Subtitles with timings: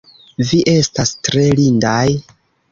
[0.51, 2.05] Vi estas tre lindaj!